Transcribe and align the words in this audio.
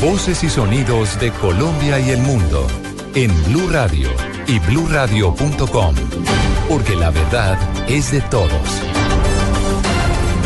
Voces 0.00 0.44
y 0.44 0.48
sonidos 0.48 1.18
de 1.18 1.32
Colombia 1.32 1.98
y 1.98 2.10
el 2.10 2.20
mundo 2.20 2.66
en 3.14 3.30
Blue 3.46 3.68
Radio 3.68 4.08
y 4.46 4.60
bluradio.com, 4.60 5.94
porque 6.68 6.94
la 6.94 7.10
verdad 7.10 7.58
es 7.88 8.12
de 8.12 8.20
todos. 8.20 8.50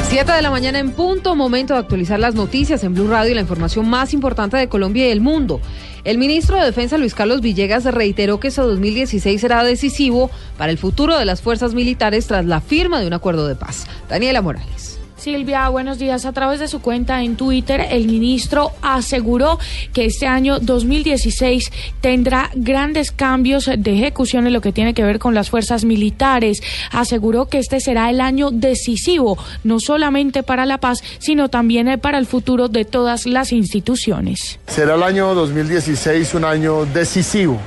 Siete 0.09 0.33
de 0.33 0.41
la 0.41 0.51
mañana 0.51 0.79
en 0.79 0.93
punto, 0.93 1.37
momento 1.37 1.75
de 1.75 1.81
actualizar 1.81 2.19
las 2.19 2.35
noticias 2.35 2.83
en 2.85 2.95
Blue 2.95 3.07
Radio 3.07 3.33
y 3.33 3.35
la 3.35 3.43
información 3.43 3.89
más 3.89 4.15
importante 4.15 4.57
de 4.57 4.69
Colombia 4.69 5.07
y 5.07 5.11
el 5.11 5.21
mundo. 5.21 5.61
El 6.03 6.17
ministro 6.17 6.57
de 6.57 6.65
Defensa 6.65 6.97
Luis 6.97 7.15
Carlos 7.15 7.43
Villegas 7.43 7.85
reiteró 7.85 8.41
que 8.41 8.49
ese 8.49 8.63
2016 8.63 9.41
será 9.41 9.63
decisivo 9.63 10.31
para 10.57 10.73
el 10.73 10.79
futuro 10.79 11.19
de 11.19 11.27
las 11.27 11.43
fuerzas 11.43 11.75
militares 11.75 12.27
tras 12.27 12.47
la 12.47 12.63
firma 12.63 13.01
de 13.01 13.09
un 13.09 13.13
acuerdo 13.13 13.47
de 13.47 13.57
paz. 13.57 13.87
Daniela 14.09 14.41
Morales. 14.41 15.00
Silvia, 15.21 15.69
buenos 15.69 15.99
días. 15.99 16.25
A 16.25 16.33
través 16.33 16.61
de 16.61 16.69
su 16.69 16.81
cuenta 16.81 17.23
en 17.23 17.37
Twitter, 17.37 17.87
el 17.91 18.07
ministro 18.07 18.73
aseguró 18.81 19.59
que 19.93 20.07
este 20.07 20.27
año 20.27 20.61
2016 20.61 21.71
tendrá 22.01 22.51
grandes 22.55 23.13
cambios 23.13 23.67
de 23.67 23.93
ejecución 23.93 24.47
en 24.47 24.55
lo 24.55 24.63
que 24.63 24.73
tiene 24.73 24.95
que 24.95 25.03
ver 25.05 25.19
con 25.19 25.35
las 25.35 25.51
fuerzas 25.51 25.85
militares. 25.85 26.63
Aseguró 26.91 27.47
que 27.47 27.59
este 27.59 27.81
será 27.81 28.09
el 28.09 28.23
año 28.23 28.51
decisivo, 28.51 29.37
no 29.63 29.79
solamente 29.79 30.43
para 30.43 30.65
la 30.65 30.79
paz, 30.79 31.03
sino 31.19 31.51
también 31.51 32.01
para 32.01 32.17
el 32.17 32.25
futuro 32.25 32.69
de 32.69 32.87
todas 32.87 33.27
las 33.27 33.53
instituciones. 33.53 34.59
Será 34.69 34.95
el 34.95 35.03
año 35.03 35.35
2016 35.35 36.33
un 36.33 36.47
año 36.47 36.87
decisivo 36.87 37.59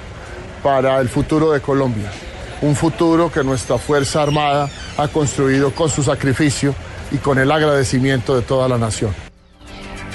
para 0.63 0.99
el 0.99 1.07
futuro 1.07 1.51
de 1.51 1.61
Colombia. 1.61 2.11
Un 2.63 2.75
futuro 2.75 3.31
que 3.31 3.43
nuestra 3.43 3.77
Fuerza 3.77 4.23
Armada 4.23 4.71
ha 4.97 5.07
construido 5.07 5.71
con 5.71 5.89
su 5.89 6.01
sacrificio 6.01 6.73
y 7.13 7.17
con 7.17 7.39
el 7.39 7.51
agradecimiento 7.51 8.35
de 8.35 8.41
toda 8.41 8.67
la 8.67 8.77
nación. 8.77 9.13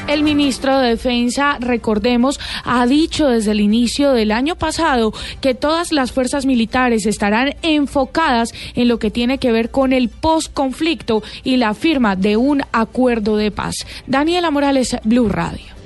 El 0.09 0.23
ministro 0.23 0.79
de 0.79 0.89
Defensa, 0.89 1.59
recordemos, 1.61 2.41
ha 2.65 2.87
dicho 2.87 3.29
desde 3.29 3.51
el 3.51 3.61
inicio 3.61 4.12
del 4.12 4.33
año 4.33 4.56
pasado 4.56 5.12
que 5.42 5.55
todas 5.55 5.92
las 5.92 6.12
fuerzas 6.12 6.47
militares 6.47 7.05
estarán 7.05 7.56
enfocadas 7.61 8.55
en 8.75 8.89
lo 8.89 8.98
que 8.98 9.11
tiene 9.11 9.37
que 9.37 9.53
ver 9.53 9.70
con 9.70 9.92
el 9.92 10.09
postconflicto 10.09 11.22
y 11.45 11.59
la 11.59 11.75
firma 11.75 12.17
de 12.17 12.39
un 12.39 12.62
acuerdo 12.72 13.37
de 13.37 13.50
paz. 13.50 13.87
Daniela 14.06 14.50
Morales, 14.50 14.97
Blue 15.05 15.28
Radio. 15.28 15.78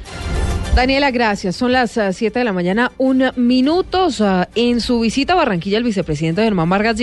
Daniela, 0.74 1.10
gracias. 1.10 1.54
Son 1.54 1.70
las 1.70 1.92
7 1.92 2.32
ah, 2.34 2.40
de 2.40 2.44
la 2.44 2.52
mañana, 2.54 2.92
un 2.96 3.30
minuto. 3.36 4.08
En 4.54 4.80
su 4.80 5.00
visita 5.00 5.34
a 5.34 5.36
Barranquilla, 5.36 5.76
el 5.76 5.84
vicepresidente 5.84 6.42
Germán 6.42 6.70
Vargas 6.70 6.96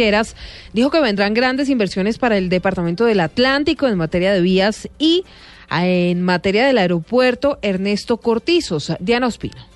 dijo 0.73 0.89
que 0.89 0.99
vendrán 0.99 1.35
grandes 1.35 1.69
inversiones 1.69 2.17
para 2.17 2.37
el 2.37 2.49
Departamento 2.49 3.05
del 3.05 3.19
Atlántico 3.19 3.87
en 3.87 3.95
materia 3.95 4.33
de 4.33 4.41
vías 4.41 4.89
y 4.97 5.23
ah, 5.69 5.85
en 5.85 6.23
materia 6.23 6.65
del 6.65 6.79
aeropuerto 6.79 7.59
Ernesto 7.61 8.17
Cortizos. 8.17 8.91
Diana 8.99 9.27
Ospino. 9.27 9.68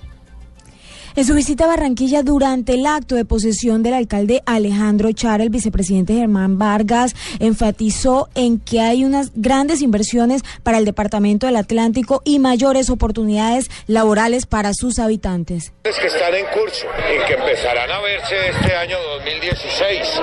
En 1.16 1.24
su 1.24 1.32
visita 1.32 1.62
a 1.62 1.68
Barranquilla 1.68 2.24
durante 2.24 2.74
el 2.74 2.84
acto 2.86 3.14
de 3.14 3.24
posesión 3.24 3.84
del 3.84 3.94
alcalde 3.94 4.42
Alejandro 4.46 5.12
Chara, 5.12 5.44
el 5.44 5.48
vicepresidente 5.48 6.14
Germán 6.14 6.58
Vargas 6.58 7.14
enfatizó 7.38 8.28
en 8.34 8.58
que 8.58 8.80
hay 8.80 9.04
unas 9.04 9.30
grandes 9.36 9.80
inversiones 9.80 10.42
para 10.64 10.78
el 10.78 10.84
departamento 10.84 11.46
del 11.46 11.54
Atlántico 11.54 12.20
y 12.24 12.40
mayores 12.40 12.90
oportunidades 12.90 13.70
laborales 13.86 14.46
para 14.46 14.74
sus 14.74 14.98
habitantes. 14.98 15.72
Es 15.84 15.96
que 16.00 16.08
están 16.08 16.34
en 16.34 16.46
curso 16.46 16.88
y 17.14 17.26
que 17.28 17.34
empezarán 17.34 17.92
a 17.92 18.00
verse 18.00 18.34
este 18.48 18.74
año 18.74 18.96
2016. 19.20 20.20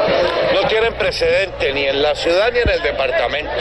No 0.54 0.68
tienen 0.68 0.94
precedente 0.96 1.72
ni 1.72 1.86
en 1.86 2.02
la 2.02 2.14
ciudad 2.16 2.52
ni 2.52 2.60
en 2.60 2.70
el 2.70 2.84
departamento. 2.84 3.54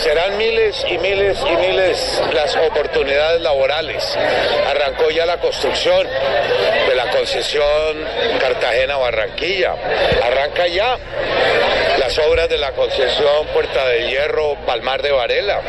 Serán 0.00 0.38
miles 0.38 0.76
y 0.88 0.98
miles 0.98 1.38
y 1.40 1.56
miles 1.56 2.22
las 2.32 2.54
oportunidades 2.70 3.42
laborales. 3.42 4.16
Arrancó 4.70 5.10
ya 5.10 5.26
la 5.26 5.40
construcción 5.40 6.06
de 6.88 6.94
la 6.94 7.10
concesión 7.10 8.04
Cartagena-Barranquilla. 8.40 9.74
Arranca 10.22 10.66
ya 10.66 10.96
las 11.98 12.18
obras 12.18 12.48
de 12.48 12.58
la 12.58 12.72
concesión 12.72 13.46
Puerta 13.52 13.86
de 13.88 14.08
Hierro 14.08 14.56
Palmar 14.66 15.02
de 15.02 15.12
Varela. 15.12 15.60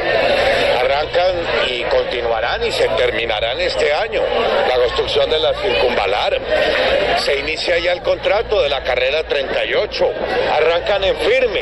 Arrancan 0.80 1.36
y 1.68 1.84
continuarán 1.84 2.66
y 2.66 2.72
se 2.72 2.88
terminarán 2.90 3.60
este 3.60 3.92
año 3.94 4.22
la 4.68 4.76
construcción 4.76 5.30
de 5.30 5.40
la 5.40 5.54
circunvalar. 5.56 6.40
Se 7.24 7.38
inicia 7.38 7.78
ya 7.80 7.94
el 7.94 8.02
contrato 8.02 8.62
de 8.62 8.70
la 8.70 8.84
carrera 8.84 9.24
38. 9.24 10.14
Arrancan 10.54 11.04
en 11.04 11.16
firme 11.18 11.62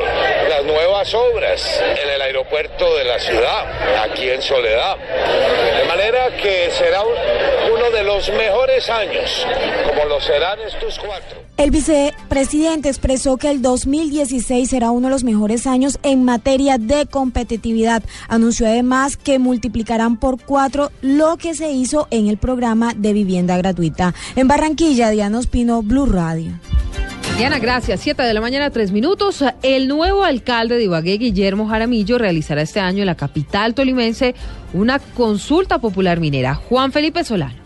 las 0.50 0.64
nuevas 0.64 0.85
obras 1.14 1.82
en 1.82 2.10
el 2.10 2.22
aeropuerto 2.22 2.96
de 2.96 3.04
la 3.04 3.20
ciudad, 3.20 4.04
aquí 4.04 4.30
en 4.30 4.42
Soledad. 4.42 4.98
De 4.98 5.86
manera 5.88 6.36
que 6.38 6.70
será 6.72 7.04
uno 7.04 7.92
de 7.92 8.04
los 8.04 8.30
mejores 8.32 8.90
años, 8.90 9.46
como 9.88 10.06
lo 10.06 10.20
serán 10.22 10.60
estos 10.62 11.00
cuatro. 11.00 11.44
El 11.58 11.72
vicepresidente 11.72 12.90
expresó 12.90 13.38
que 13.38 13.50
el 13.50 13.62
2016 13.62 14.70
será 14.70 14.92
uno 14.92 15.08
de 15.08 15.12
los 15.12 15.24
mejores 15.24 15.68
años 15.68 16.00
en 16.04 16.26
materia 16.26 16.78
de 16.78 17.06
competitividad. 17.06 18.04
Anunció 18.28 18.68
además 18.68 19.16
que 19.16 19.40
multiplicarán 19.40 20.18
por 20.20 20.44
cuatro 20.44 20.92
lo 21.02 21.38
que 21.38 21.56
se 21.56 21.72
hizo 21.72 22.08
en 22.12 22.28
el 22.28 22.38
programa 22.38 22.94
de 22.96 23.14
vivienda 23.14 23.58
gratuita. 23.58 24.14
En 24.36 24.48
Barranquilla, 24.48 25.12
Diana 25.12 25.40
Ospino, 25.40 25.82
Blue 25.82 26.06
Radio. 26.06 26.52
Diana, 27.38 27.60
gracias. 27.60 28.00
Siete 28.00 28.24
de 28.24 28.34
la 28.34 28.40
mañana, 28.40 28.70
tres 28.70 28.94
minutos. 28.94 29.44
El 29.62 29.90
nuevo 29.90 30.24
alcalde 30.24 30.78
de 30.78 30.86
Ibagué, 30.86 31.18
Guillermo 31.18 31.68
Jaramillo, 31.68 32.18
realizará 32.18 32.62
este 32.62 32.80
año 32.80 33.02
en 33.02 33.08
la 33.08 33.16
capital 33.16 33.74
tolimense 33.74 34.36
una 34.72 35.00
consulta 35.00 35.80
popular 35.80 36.22
minera. 36.22 36.56
Juan 36.56 36.94
Felipe 36.94 37.26
Solano. 37.26 37.66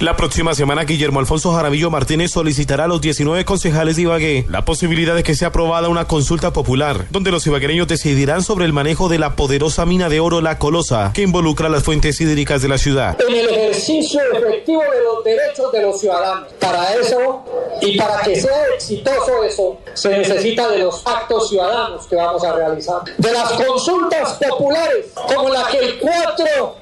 La 0.00 0.16
próxima 0.16 0.54
semana, 0.54 0.84
Guillermo 0.84 1.18
Alfonso 1.18 1.52
Jaramillo 1.52 1.90
Martínez 1.90 2.30
solicitará 2.30 2.84
a 2.84 2.86
los 2.86 3.00
19 3.00 3.44
concejales 3.44 3.96
de 3.96 4.02
Ibagué 4.02 4.46
la 4.48 4.64
posibilidad 4.64 5.16
de 5.16 5.24
que 5.24 5.34
sea 5.34 5.48
aprobada 5.48 5.88
una 5.88 6.04
consulta 6.04 6.52
popular, 6.52 7.06
donde 7.10 7.32
los 7.32 7.44
ibaguereños 7.48 7.88
decidirán 7.88 8.42
sobre 8.42 8.64
el 8.64 8.72
manejo 8.72 9.08
de 9.08 9.18
la 9.18 9.34
poderosa 9.34 9.86
mina 9.86 10.08
de 10.08 10.20
oro 10.20 10.40
La 10.40 10.58
Colosa, 10.58 11.10
que 11.12 11.22
involucra 11.22 11.68
las 11.68 11.82
fuentes 11.82 12.20
hídricas 12.20 12.62
de 12.62 12.68
la 12.68 12.78
ciudad. 12.78 13.16
En 13.28 13.34
el 13.34 13.48
ejercicio 13.48 14.20
efectivo 14.34 14.82
de 14.82 15.02
los 15.02 15.24
derechos 15.24 15.72
de 15.72 15.82
los 15.82 16.00
ciudadanos. 16.00 16.46
Para 16.60 16.94
eso 16.94 17.44
y 17.80 17.96
para 17.96 18.20
que 18.22 18.40
sea 18.40 18.66
exitoso 18.74 19.44
eso, 19.44 19.78
se 19.94 20.10
necesita 20.10 20.68
de 20.68 20.78
los 20.78 21.02
actos 21.06 21.48
ciudadanos 21.48 22.06
que 22.06 22.16
vamos 22.16 22.44
a 22.44 22.52
realizar. 22.52 23.02
De 23.16 23.32
las 23.32 23.52
consultas 23.52 24.34
populares, 24.34 25.06
como 25.14 25.48
la 25.50 25.66
que 25.68 25.78
el 25.78 25.98
4 25.98 26.76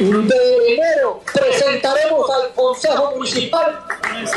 de 0.00 0.74
enero 0.74 1.20
presentaremos 1.32 2.30
al 2.30 2.54
Consejo 2.54 3.12
Municipal 3.16 3.80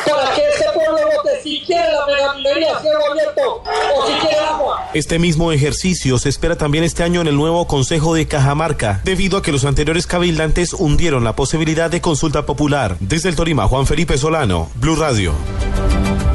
para 0.05 0.33
que 0.33 0.41
ese 0.49 0.65
pueblo 0.73 0.97
vote 1.15 1.41
si 1.43 1.61
quiere 1.61 1.91
la 1.91 2.05
megaminería 2.05 2.79
cielo 2.79 2.99
abierto 3.09 3.63
o 3.95 4.07
si 4.07 4.13
quiere 4.13 4.39
agua. 4.39 4.89
Este 4.93 5.19
mismo 5.19 5.51
ejercicio 5.51 6.17
se 6.17 6.29
espera 6.29 6.55
también 6.57 6.83
este 6.83 7.03
año 7.03 7.21
en 7.21 7.27
el 7.27 7.35
nuevo 7.35 7.67
Consejo 7.67 8.13
de 8.13 8.27
Cajamarca, 8.27 9.01
debido 9.03 9.37
a 9.37 9.41
que 9.41 9.51
los 9.51 9.65
anteriores 9.65 10.07
cabildantes 10.07 10.73
hundieron 10.73 11.23
la 11.23 11.35
posibilidad 11.35 11.89
de 11.89 12.01
consulta 12.01 12.45
popular. 12.45 12.97
Desde 12.99 13.29
el 13.29 13.35
Torima, 13.35 13.67
Juan 13.67 13.87
Felipe 13.87 14.17
Solano, 14.17 14.69
Blue 14.75 14.95
Radio. 14.95 15.33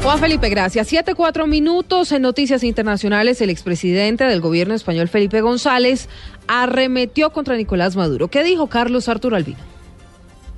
Juan 0.03 0.19
Felipe, 0.19 0.49
gracias. 0.49 0.87
Siete, 0.87 1.15
cuatro 1.15 1.47
minutos 1.47 2.11
en 2.13 2.21
noticias 2.21 2.63
internacionales. 2.63 3.41
El 3.41 3.49
expresidente 3.49 4.23
del 4.23 4.39
gobierno 4.39 4.73
español, 4.73 5.09
Felipe 5.09 5.41
González, 5.41 6.07
arremetió 6.47 7.31
contra 7.31 7.57
Nicolás 7.57 7.95
Maduro. 7.97 8.29
¿Qué 8.29 8.43
dijo 8.43 8.67
Carlos 8.67 9.09
Arturo 9.09 9.35
Albino? 9.35 9.76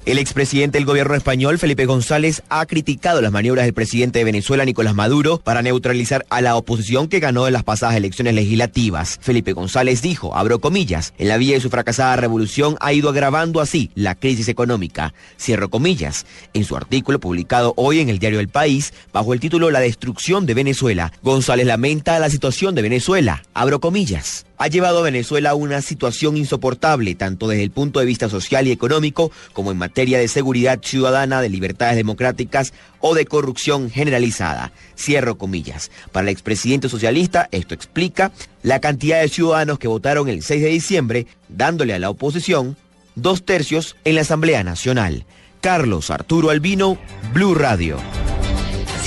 El 0.10 0.18
expresidente 0.18 0.80
del 0.80 0.88
gobierno 0.88 1.14
español, 1.14 1.60
Felipe 1.60 1.86
González, 1.86 2.42
ha 2.50 2.66
criticado 2.66 3.22
las 3.22 3.32
maniobras 3.32 3.66
del 3.66 3.76
presidente 3.76 4.18
de 4.18 4.26
Venezuela, 4.26 4.66
Nicolás 4.66 4.96
Maduro, 4.96 5.38
para 5.38 5.62
neutralizar 5.62 6.26
a 6.32 6.42
la 6.42 6.56
oposición 6.56 7.08
que 7.08 7.20
ganó 7.20 7.46
en 7.46 7.54
las 7.54 7.64
pasadas 7.64 7.96
elecciones 7.96 8.34
legislativas. 8.34 9.20
Felipe 9.22 9.54
González 9.54 10.02
dijo, 10.02 10.36
abro 10.36 10.62
comillas, 10.62 11.14
en 11.20 11.28
la 11.28 11.38
vía 11.38 11.54
de 11.54 11.62
su 11.62 11.70
fracasada 11.70 12.16
revolución 12.16 12.76
ha 12.82 12.92
ido 12.92 13.08
agravando 13.08 13.62
así 13.62 13.92
la 13.94 14.16
crisis 14.16 14.48
económica. 14.48 15.14
Cierro 15.40 15.70
comillas. 15.70 16.26
En 16.56 16.66
su 16.66 16.76
artículo 16.76 17.20
publicado 17.20 17.76
hoy 17.78 18.00
en 18.00 18.10
el 18.10 18.18
diario 18.18 18.40
El 18.40 18.50
País, 18.50 18.96
bajo 19.14 19.36
el 19.36 19.40
título 19.40 19.70
La 19.70 19.80
destrucción 19.80 20.48
de 20.48 20.56
Venezuela, 20.56 21.14
González 21.22 21.68
lamenta 21.68 22.18
la 22.18 22.32
situación 22.32 22.74
de 22.74 22.82
Venezuela. 22.82 23.44
Abro 23.54 23.80
comillas 23.80 24.48
ha 24.60 24.68
llevado 24.68 25.00
a 25.00 25.04
Venezuela 25.04 25.52
a 25.52 25.56
una 25.56 25.82
situación 25.82 26.38
insoportable, 26.38 27.16
tanto 27.16 27.48
desde 27.48 27.64
el 27.64 27.72
punto 27.72 28.00
de 28.00 28.06
vista 28.06 28.30
social 28.30 28.68
y 28.68 28.72
económico, 28.72 29.32
como 29.54 29.72
en 29.72 29.78
materia 29.78 30.20
de 30.20 30.28
seguridad 30.28 30.82
ciudadana, 30.84 31.42
de 31.42 31.50
libertades 31.50 31.96
democráticas 31.96 32.74
o 33.00 33.16
de 33.16 33.26
corrupción 33.26 33.90
generalizada. 33.90 34.74
Cierro 34.98 35.38
comillas. 35.38 35.90
Para 36.12 36.24
el 36.24 36.34
expresidente 36.34 36.90
socialista, 36.90 37.48
esto 37.52 37.74
explica 37.74 38.34
la 38.62 38.82
cantidad 38.82 39.22
de 39.22 39.30
ciudadanos 39.30 39.80
que 39.80 39.88
votaron 39.88 40.28
el 40.28 40.44
6 40.44 40.62
de 40.62 40.70
diciembre, 40.70 41.28
dándole 41.48 41.94
a 41.94 42.00
la 42.00 42.10
oposición 42.10 42.76
dos 43.16 43.46
tercios 43.46 43.96
en 44.04 44.16
la 44.16 44.22
Asamblea 44.22 44.64
Nacional. 44.66 45.26
Carlos 45.62 46.10
Arturo 46.10 46.50
Albino, 46.50 46.98
Blue 47.34 47.56
Radio. 47.56 47.98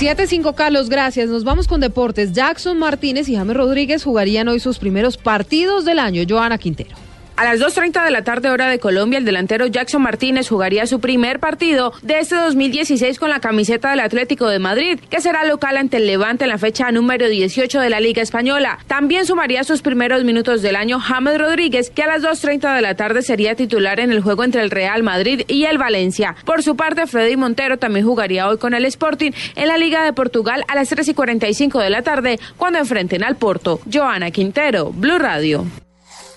7-5 0.03 0.53
Carlos, 0.53 0.89
gracias. 0.89 1.29
Nos 1.29 1.45
vamos 1.45 1.65
con 1.65 1.79
deportes. 1.79 2.33
Jackson 2.33 2.77
Martínez 2.77 3.29
y 3.29 3.35
James 3.37 3.55
Rodríguez 3.55 4.03
jugarían 4.03 4.49
hoy 4.49 4.59
sus 4.59 4.77
primeros 4.77 5.15
partidos 5.15 5.85
del 5.85 5.97
año. 5.97 6.23
Joana 6.27 6.57
Quintero. 6.57 7.02
A 7.35 7.45
las 7.45 7.59
2.30 7.59 8.05
de 8.05 8.11
la 8.11 8.23
tarde 8.23 8.51
hora 8.51 8.67
de 8.67 8.77
Colombia, 8.77 9.17
el 9.17 9.25
delantero 9.25 9.65
Jackson 9.65 10.03
Martínez 10.03 10.47
jugaría 10.47 10.85
su 10.85 10.99
primer 10.99 11.39
partido 11.39 11.91
de 12.03 12.19
este 12.19 12.35
2016 12.35 13.17
con 13.17 13.31
la 13.31 13.39
camiseta 13.39 13.89
del 13.89 14.01
Atlético 14.01 14.47
de 14.47 14.59
Madrid, 14.59 14.99
que 15.09 15.19
será 15.19 15.43
local 15.43 15.77
ante 15.77 15.97
el 15.97 16.05
Levante 16.05 16.43
en 16.43 16.51
la 16.51 16.59
fecha 16.59 16.91
número 16.91 17.27
18 17.27 17.79
de 17.79 17.89
la 17.89 17.99
Liga 17.99 18.21
Española. 18.21 18.77
También 18.85 19.25
sumaría 19.25 19.63
sus 19.63 19.81
primeros 19.81 20.23
minutos 20.23 20.61
del 20.61 20.75
año 20.75 20.99
James 20.99 21.39
Rodríguez, 21.39 21.89
que 21.89 22.03
a 22.03 22.07
las 22.07 22.21
2.30 22.21 22.75
de 22.75 22.81
la 22.81 22.95
tarde 22.95 23.23
sería 23.23 23.55
titular 23.55 23.99
en 23.99 24.11
el 24.11 24.21
juego 24.21 24.43
entre 24.43 24.61
el 24.61 24.69
Real 24.69 25.01
Madrid 25.01 25.41
y 25.47 25.65
el 25.65 25.79
Valencia. 25.79 26.35
Por 26.45 26.61
su 26.61 26.75
parte, 26.75 27.07
Freddy 27.07 27.35
Montero 27.35 27.77
también 27.77 28.05
jugaría 28.05 28.47
hoy 28.47 28.59
con 28.59 28.75
el 28.75 28.85
Sporting 28.85 29.31
en 29.55 29.67
la 29.67 29.79
Liga 29.79 30.05
de 30.05 30.13
Portugal 30.13 30.63
a 30.67 30.75
las 30.75 30.91
3.45 30.91 31.81
de 31.81 31.89
la 31.89 32.03
tarde 32.03 32.39
cuando 32.57 32.77
enfrenten 32.77 33.23
al 33.23 33.37
Porto. 33.37 33.79
Joana 33.91 34.29
Quintero, 34.29 34.91
Blue 34.91 35.17
Radio. 35.17 35.65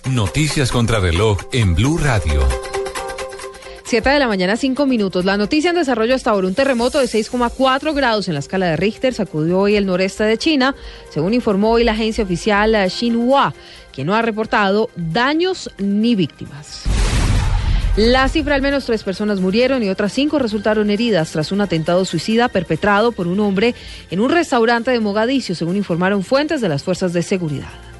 Noticias 0.09 0.71
contra 0.71 1.01
reloj 1.01 1.37
en 1.51 1.75
Blue 1.75 1.97
Radio. 1.97 2.47
7 3.83 4.09
de 4.09 4.19
la 4.19 4.27
mañana, 4.29 4.55
5 4.55 4.85
minutos. 4.85 5.25
La 5.25 5.35
noticia 5.35 5.71
en 5.71 5.75
desarrollo 5.75 6.15
hasta 6.15 6.29
ahora, 6.29 6.47
un 6.47 6.55
terremoto 6.55 6.99
de 6.99 7.07
6,4 7.07 7.93
grados 7.93 8.29
en 8.29 8.33
la 8.35 8.39
escala 8.39 8.67
de 8.67 8.77
Richter 8.77 9.13
sacudió 9.13 9.59
hoy 9.59 9.75
el 9.75 9.85
noreste 9.85 10.23
de 10.23 10.37
China, 10.37 10.75
según 11.09 11.33
informó 11.33 11.71
hoy 11.71 11.83
la 11.83 11.91
agencia 11.91 12.23
oficial 12.23 12.73
Xinhua, 12.89 13.53
que 13.91 14.05
no 14.05 14.15
ha 14.15 14.21
reportado 14.21 14.89
daños 14.95 15.69
ni 15.77 16.15
víctimas. 16.15 16.83
La 17.97 18.29
cifra, 18.29 18.55
al 18.55 18.61
menos 18.61 18.85
tres 18.85 19.03
personas 19.03 19.41
murieron 19.41 19.83
y 19.83 19.89
otras 19.89 20.13
cinco 20.13 20.39
resultaron 20.39 20.89
heridas 20.89 21.31
tras 21.31 21.51
un 21.51 21.59
atentado 21.59 22.05
suicida 22.05 22.47
perpetrado 22.47 23.11
por 23.11 23.27
un 23.27 23.41
hombre 23.41 23.75
en 24.09 24.21
un 24.21 24.29
restaurante 24.29 24.91
de 24.91 25.01
Mogadiscio, 25.01 25.53
según 25.53 25.75
informaron 25.75 26.23
fuentes 26.23 26.61
de 26.61 26.69
las 26.69 26.83
fuerzas 26.83 27.11
de 27.11 27.23
seguridad. 27.23 27.96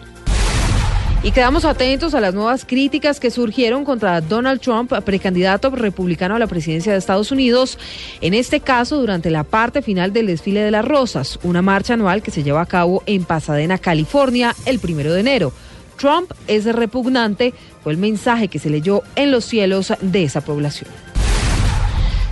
Y 1.27 1.31
quedamos 1.33 1.65
atentos 1.65 2.13
a 2.13 2.21
las 2.21 2.33
nuevas 2.33 2.63
críticas 2.63 3.19
que 3.19 3.31
surgieron 3.31 3.83
contra 3.83 4.21
Donald 4.21 4.61
Trump, 4.61 4.93
precandidato 5.03 5.69
republicano 5.71 6.35
a 6.35 6.39
la 6.39 6.47
presidencia 6.47 6.93
de 6.93 6.97
Estados 6.97 7.33
Unidos, 7.33 7.77
en 8.21 8.33
este 8.33 8.61
caso 8.61 8.97
durante 8.97 9.29
la 9.29 9.43
parte 9.43 9.81
final 9.81 10.13
del 10.13 10.27
desfile 10.27 10.61
de 10.61 10.71
las 10.71 10.85
rosas, 10.85 11.37
una 11.43 11.61
marcha 11.61 11.95
anual 11.95 12.21
que 12.21 12.31
se 12.31 12.43
lleva 12.43 12.61
a 12.61 12.65
cabo 12.65 13.03
en 13.07 13.25
Pasadena, 13.25 13.77
California, 13.77 14.55
el 14.65 14.79
primero 14.79 15.11
de 15.11 15.19
enero. 15.19 15.51
Trump 15.97 16.31
es 16.47 16.63
repugnante, 16.63 17.53
fue 17.83 17.91
el 17.91 17.97
mensaje 17.97 18.47
que 18.47 18.59
se 18.59 18.69
leyó 18.69 19.03
en 19.17 19.31
los 19.31 19.43
cielos 19.43 19.91
de 19.99 20.23
esa 20.23 20.39
población. 20.39 20.89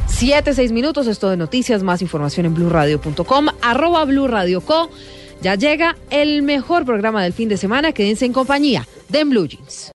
Siete, 0.07 0.53
seis 0.53 0.71
minutos, 0.71 1.07
esto 1.07 1.29
de 1.29 1.35
noticias, 1.35 1.83
más 1.83 2.01
información 2.01 2.45
en 2.45 2.53
blurradio.com, 2.53 3.47
arroba 3.61 4.05
blurradioco. 4.05 4.89
Ya 5.45 5.53
llega 5.53 5.95
el 6.09 6.41
mejor 6.41 6.85
programa 6.85 7.21
del 7.21 7.31
fin 7.31 7.49
de 7.49 7.57
semana. 7.57 7.91
Quédense 7.91 8.25
en 8.25 8.33
compañía 8.33 8.87
de 9.09 9.25
Blue 9.25 9.47
Jeans. 9.47 9.93